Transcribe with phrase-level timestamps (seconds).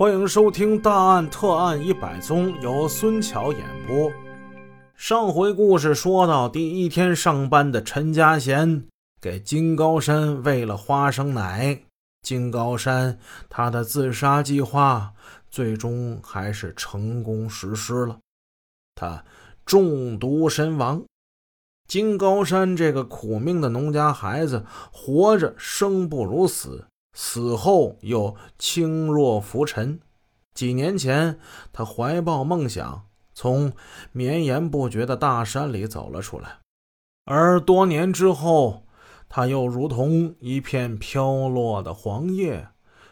[0.00, 4.10] 欢迎收听《大案特案一百宗》，由孙桥演播。
[4.94, 8.86] 上回故事说到，第一天上班的陈家贤
[9.20, 11.82] 给金高山喂了花生奶，
[12.22, 13.18] 金高山
[13.50, 15.12] 他的自杀计划
[15.50, 18.20] 最终还是成功实施了，
[18.94, 19.22] 他
[19.66, 21.04] 中毒身亡。
[21.86, 26.86] 金高山这个苦命的农家孩子，活着生不如死。
[27.12, 30.00] 死后又轻若浮尘。
[30.54, 31.38] 几年前，
[31.72, 33.72] 他怀抱梦想，从
[34.12, 36.58] 绵延不绝的大山里走了出来。
[37.24, 38.84] 而多年之后，
[39.28, 42.68] 他又如同一片飘落的黄叶，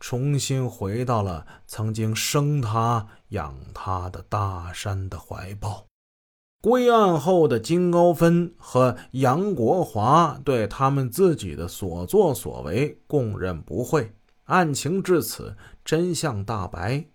[0.00, 5.86] 重新回到了曾经生他养他的大山的怀抱。
[6.62, 14.12] 归案后的金高芬和杨国华对他们自己的所作所为供认不讳。
[14.44, 17.06] 案情至此，真相大白。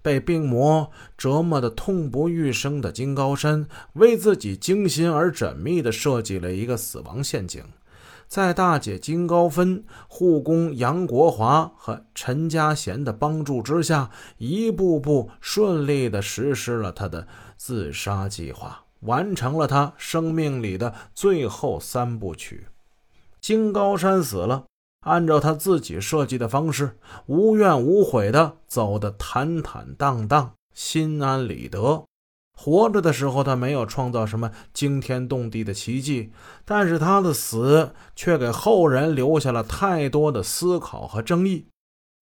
[0.00, 7.62] 被病魔折磨得痛不欲生的金高山，为自己精心而缜密地设计了一个死亡陷阱，
[8.26, 18.85] 在大姐金高芬、护工杨国华和陈家贤的帮助之下，一步步顺利地实施了他的自杀计划。
[19.00, 22.66] 完成了他生命里的最后三部曲。
[23.40, 24.64] 金高山死了，
[25.00, 32.04] 按照他自己设计的方式，无怨无悔的走得坦坦荡荡，心安理得。
[32.58, 36.32] 活着的时候，他没有创造什么惊天动地的奇迹，
[36.64, 41.66] 但是他的死却给后人留下了太多的思考和争议：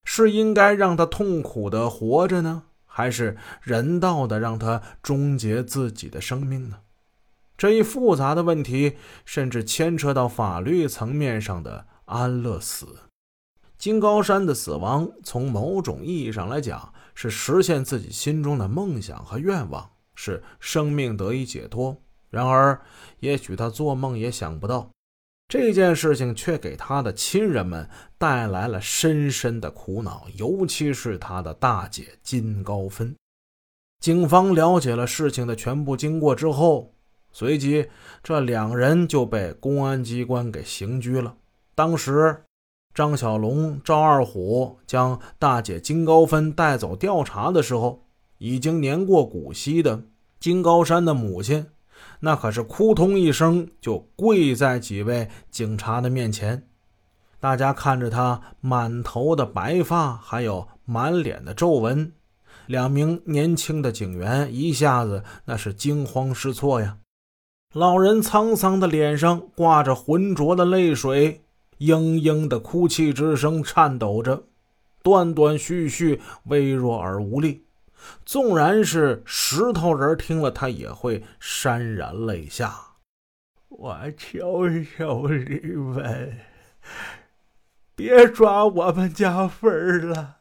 [0.05, 2.65] 是应该让他痛苦的活着呢？
[2.97, 6.77] 还是人道的让他终结自己的生命呢？
[7.59, 12.87] 这一复杂的问题，甚至牵扯到法律层面上的安乐死。
[13.77, 22.01] 金高山的死亡，从某种意义上来讲，是实现自己心中的梦想和愿望，是生命得以解脱。
[22.31, 22.81] 然而，
[23.19, 24.89] 也许他做梦也想不到。
[25.47, 27.89] 这件事情却给他的亲人们
[28.19, 33.15] 带来了深深的苦恼，尤其是他的大姐金高芬。
[34.01, 36.93] 警方了解了事情的全部经过之后，
[37.31, 37.87] 随即
[38.23, 41.37] 这两人就被公安机关给刑拘了。
[41.75, 42.45] 当时，
[42.93, 48.07] 张小龙、赵二虎将大姐金高芬带走调查的时候，
[48.39, 50.05] 已经年过古稀的
[50.39, 51.67] 金高山的母亲。
[52.25, 56.67] 那可是扑通一声就跪在几位警察的面前，
[57.39, 62.11] 大家看着他满头的白发，还有满脸的皱纹，
[62.65, 66.97] 两名年轻的警员一下子那是惊慌失措呀。
[67.75, 71.43] 老人沧桑的脸上挂着浑浊的泪水，
[71.81, 74.45] 嘤嘤的哭泣之声颤抖着，
[75.03, 77.67] 断断续续，微弱而无力。
[78.25, 82.75] 纵然是石头人听了，他也会潸然泪下。
[83.69, 86.39] 我求求你们，
[87.97, 90.37] 别抓我们家芬儿了，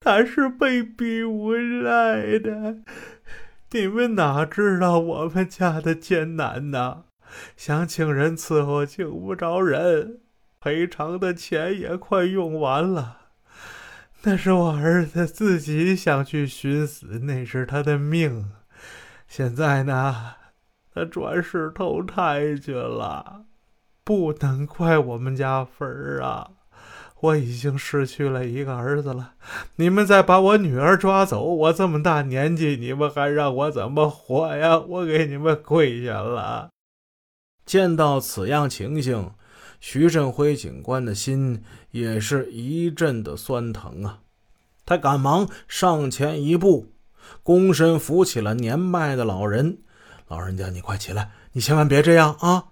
[0.00, 2.78] 他是被逼无奈的。
[3.70, 7.04] 你们哪知道我们家的艰难呐？
[7.56, 10.20] 想请人伺候，请不着人，
[10.60, 13.27] 赔偿的钱也快用完了。
[14.22, 18.50] 那是我儿子自己想去寻死，那是他的命。
[19.28, 20.34] 现在呢，
[20.92, 23.44] 他转世投胎去了，
[24.02, 26.50] 不能怪我们家芬儿啊！
[27.20, 29.34] 我已经失去了一个儿子了，
[29.76, 34.78] 你们再把我女儿抓走，我这么大年纪，你们还让我怎么活呀？
[34.78, 36.70] 我给你们跪下了！
[37.64, 39.32] 见到此样情形。
[39.80, 44.20] 徐振辉警官的心也是一阵的酸疼啊！
[44.84, 46.92] 他赶忙上前一步，
[47.44, 49.78] 躬身扶起了年迈的老人。
[50.26, 52.64] 老人家，你快起来，你千万别这样啊！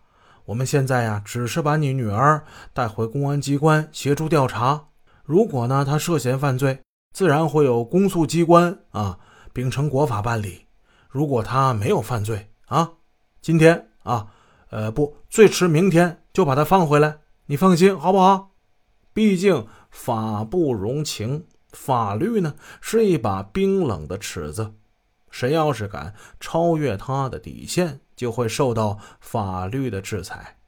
[0.46, 4.88] 我们现在呀，只是把你女儿带回公安机关协助调查。
[5.24, 6.80] 如果呢，她涉嫌犯罪，
[7.12, 9.18] 自然会有公诉机关啊，
[9.52, 10.66] 秉承国法办理。
[11.08, 12.92] 如果她没有犯罪啊，
[13.40, 14.28] 今天啊，
[14.70, 16.22] 呃，不，最迟明天。
[16.32, 18.50] 就把他放回来，你放心好不好？
[19.14, 24.74] 毕竟法不容情，法律呢是一把冰冷的尺子，
[25.30, 30.58] 谁要是敢超越他的底线，就会受到法律的制裁。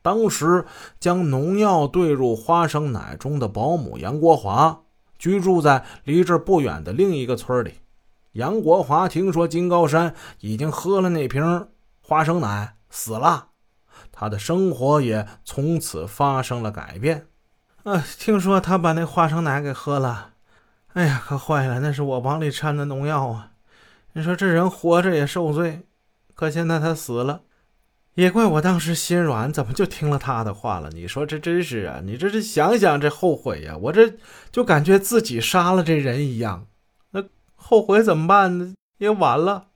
[0.00, 0.64] 当时
[1.00, 4.82] 将农药兑入花生奶中的保姆杨国华，
[5.18, 7.74] 居住在离这不远的另一个村里。
[8.34, 11.66] 杨国华听说金高山已经喝了那瓶
[12.00, 13.48] 花生奶，死了。
[14.12, 17.26] 他的生活也从此发生了改变。
[17.84, 20.32] 啊，听说他把那花生奶给喝了，
[20.92, 23.52] 哎呀，可坏了，那是我往里掺的农药啊！
[24.12, 25.86] 你说这人活着也受罪，
[26.34, 27.42] 可现在他死了，
[28.14, 30.90] 也怪我当时心软，怎么就听了他的话了？
[30.90, 32.00] 你说这真是啊！
[32.04, 33.76] 你这是想想这后悔呀！
[33.76, 34.14] 我这
[34.50, 36.66] 就感觉自己杀了这人一样。
[37.12, 37.24] 那
[37.54, 38.74] 后悔怎么办呢？
[38.98, 39.68] 也晚了，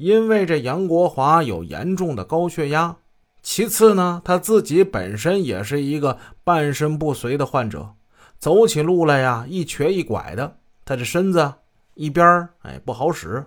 [0.00, 2.96] 因为这杨国华有严重的高血压，
[3.42, 7.90] 其次呢，他自己本身也是一个半身不遂的患者，
[8.38, 10.56] 走起路来呀一瘸一拐的，
[10.86, 11.52] 他这身子
[11.92, 13.44] 一边哎不好使。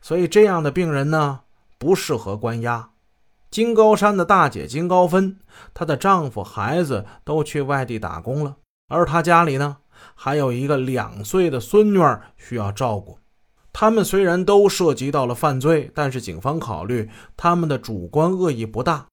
[0.00, 1.40] 所以这样的病人呢，
[1.76, 2.88] 不适合关押。
[3.50, 5.36] 金高山的大姐金高芬，
[5.74, 8.56] 她的丈夫、孩子都去外地打工了，
[8.88, 9.76] 而她家里呢，
[10.14, 13.18] 还有一个两岁的孙女儿需要照顾。
[13.72, 19.06] 他们虽然都涉及到了犯罪，但是警方考虑他们的主观恶意不大。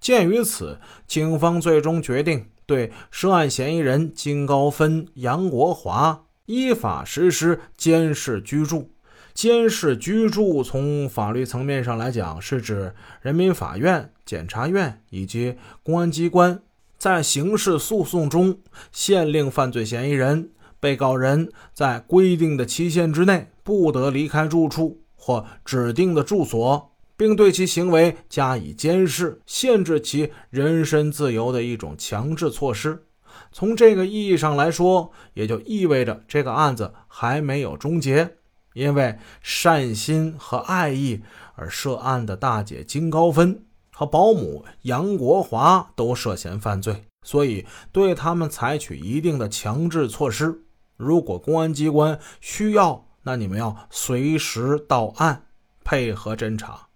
[0.00, 8.90] 鉴于此，警方最终决定对涉案嫌疑人金高芬、杨国华依法实施监视居住。
[9.34, 16.62] 监视居住，从法律层面上来讲，是指人民法院、检察院以及公安机关
[16.96, 18.58] 在刑事诉讼中
[18.92, 20.50] 限令犯罪嫌疑人、
[20.86, 33.02] 被告人在规定的期限之内不得离开住处或指定的住所，并对其行为加以监视、限制其人身自由的一种强制措施。
[33.50, 38.36] 从这个意义上来说，也就意味着这个案子还没有终结。
[38.72, 41.20] 因为善心和爱意
[41.56, 50.62] 而涉案的大姐金高芬和保姆杨国华都涉嫌犯罪，所以对他们采取一定的强制措施。
[50.96, 55.46] 如果公安机关需要，那你们要随时到案，
[55.84, 56.88] 配合侦查。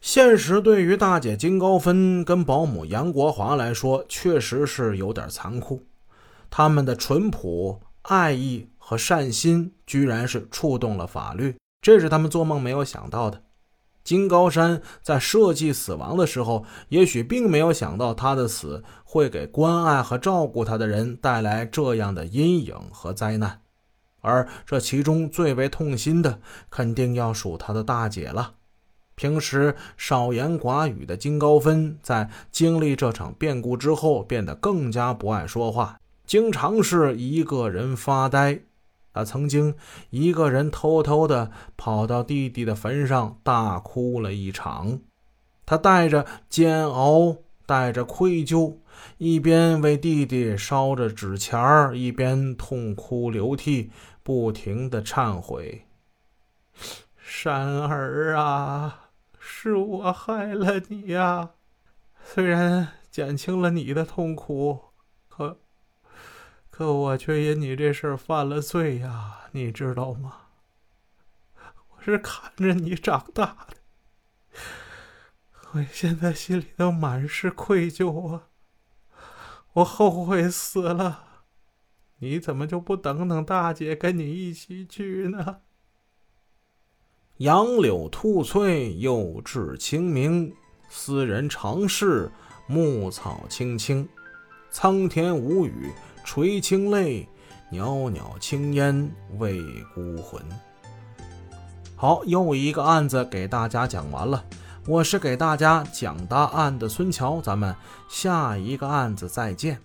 [0.00, 5.86] 现实对于大姐金高芬跟保姆杨国华来说，确实是有点残酷。
[6.48, 8.70] 他们的淳朴、爱意。
[8.88, 13.42] 和善心居然是触动了法律，这是他们做梦没有想到的。
[14.08, 23.60] 金高山在设计死亡的时候，也许并没有想到他的死会给关爱和照顾他的人带来这样的阴影和灾难。
[24.22, 26.40] 而这其中最为痛心的，
[26.70, 28.54] 肯定要数他的大姐了。
[29.14, 38.58] 平时少言寡语的金高芬，在经历这场变故之后，变得更加不爱说话，经常是一个人发呆。
[39.18, 39.74] 他曾经
[40.10, 45.00] 一个人偷偷的跑到弟弟的坟上大哭了一场，
[45.66, 48.76] 他带着煎熬，带着愧疚，
[49.16, 53.90] 一边为弟弟烧着纸钱儿，一边痛哭流涕，
[54.22, 55.86] 不停的忏悔
[57.18, 59.08] ：“山儿啊，
[59.40, 61.50] 是我害了你呀，
[62.22, 64.78] 虽然减轻了你的痛苦，
[65.28, 65.58] 可……”
[66.78, 70.42] 可我却因你这事儿犯了罪呀，你知道吗？
[71.88, 73.76] 我是看着你长大的，
[75.72, 78.44] 我现在心里头满是愧疚啊！
[79.72, 81.24] 我后悔死了，
[82.18, 85.62] 你怎么就不等等大姐跟你一起去呢？
[87.38, 90.54] 杨柳吐翠，又至清明，
[90.88, 92.30] 斯人常事，
[92.68, 94.08] 牧草青青，
[94.70, 95.92] 苍天无语。
[96.30, 97.26] 垂青泪，
[97.70, 99.62] 袅袅青烟未
[99.94, 100.38] 孤魂。
[101.96, 104.44] 好，又一个案子给大家讲完了。
[104.86, 107.74] 我是给大家讲答案的孙桥，咱们
[108.10, 109.80] 下一个案子再见。